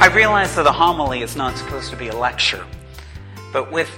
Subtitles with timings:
[0.00, 2.64] I realize that a homily is not supposed to be a lecture,
[3.52, 3.90] but with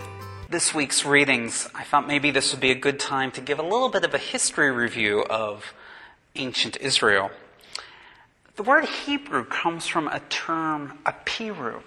[0.50, 3.62] this week's readings, I thought maybe this would be a good time to give a
[3.62, 5.72] little bit of a history review of
[6.34, 7.30] ancient Israel.
[8.56, 11.84] The word Hebrew comes from a term, apiru.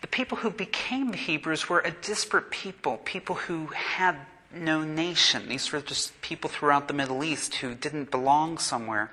[0.00, 4.16] The people who became the Hebrews were a disparate people, people who had
[4.54, 5.50] no nation.
[5.50, 9.10] These were just people throughout the Middle East who didn't belong somewhere.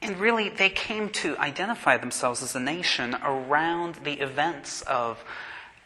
[0.00, 5.24] And really, they came to identify themselves as a nation around the events of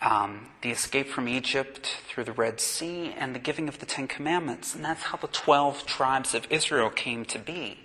[0.02, 4.08] um, the escape from Egypt through the Red Sea and the giving of the Ten
[4.08, 4.74] Commandments.
[4.74, 7.78] And that's how the 12 tribes of Israel came to be.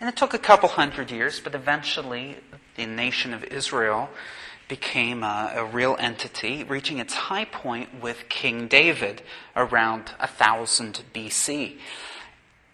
[0.00, 2.36] And it took a couple hundred years, but eventually
[2.76, 4.10] the nation of Israel
[4.68, 9.22] became a, a, real entity, reaching its high point with King David
[9.56, 11.78] around 1000 BC.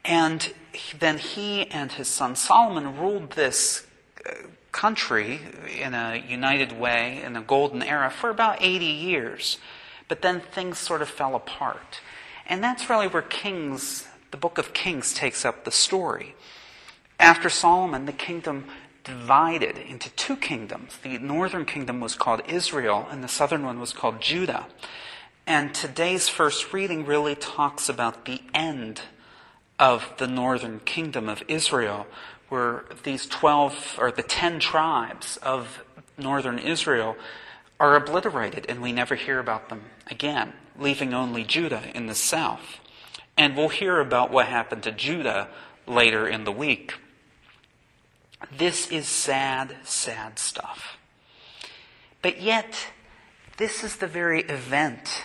[0.04, 0.52] And
[0.98, 3.86] then he and his son Solomon ruled this
[4.26, 4.32] uh,
[4.72, 5.40] country
[5.80, 9.58] in a united way in a golden era for about 80 years.
[10.08, 12.00] But then things sort of fell apart.
[12.46, 16.34] And that's really where Kings, the book of Kings, takes up the story.
[17.18, 18.66] After Solomon, the kingdom
[19.04, 20.98] divided into two kingdoms.
[21.02, 24.66] The northern kingdom was called Israel, and the southern one was called Judah.
[25.46, 29.02] And today's first reading really talks about the end
[29.78, 32.06] of the northern kingdom of Israel,
[32.48, 35.82] where these 12 or the 10 tribes of
[36.16, 37.16] northern Israel
[37.80, 42.78] are obliterated and we never hear about them again, leaving only Judah in the south.
[43.36, 45.48] And we'll hear about what happened to Judah
[45.86, 46.94] later in the week.
[48.56, 50.98] This is sad, sad stuff.
[52.22, 52.88] But yet,
[53.56, 55.24] this is the very event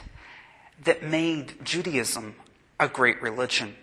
[0.84, 2.36] that made Judaism
[2.80, 3.76] a great religion.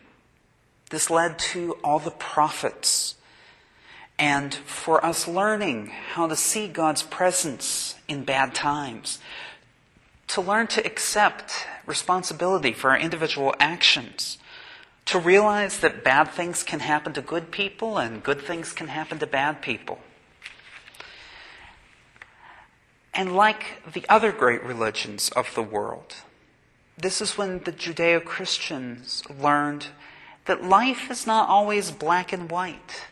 [0.90, 3.16] This led to all the prophets
[4.18, 9.18] and for us learning how to see God's presence in bad times,
[10.28, 14.38] to learn to accept responsibility for our individual actions,
[15.06, 19.18] to realize that bad things can happen to good people and good things can happen
[19.18, 19.98] to bad people.
[23.12, 26.16] And like the other great religions of the world,
[26.98, 29.88] this is when the Judeo Christians learned
[30.46, 33.06] that life is not always black and white.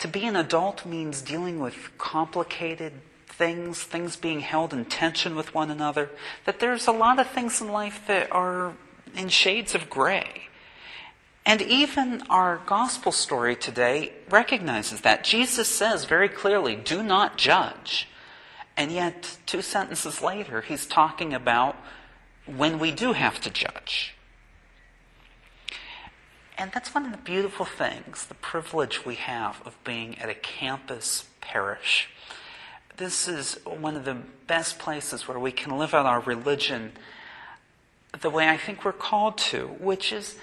[0.00, 2.92] To be an adult means dealing with complicated
[3.26, 6.10] things, things being held in tension with one another,
[6.44, 8.74] that there's a lot of things in life that are
[9.14, 10.48] in shades of gray.
[11.44, 15.22] And even our gospel story today recognizes that.
[15.22, 18.08] Jesus says very clearly, do not judge.
[18.76, 21.76] And yet, two sentences later, he's talking about
[22.46, 24.14] when we do have to judge.
[26.58, 30.34] And that's one of the beautiful things, the privilege we have of being at a
[30.34, 32.08] campus parish.
[32.96, 36.92] This is one of the best places where we can live out our religion
[38.20, 40.36] the way I think we're called to, which is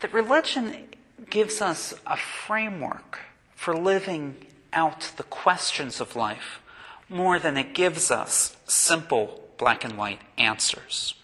[0.00, 0.88] that religion
[1.30, 3.20] gives us a framework
[3.54, 4.36] for living
[4.72, 6.60] out the questions of life
[7.08, 11.14] more than it gives us simple black and white answers.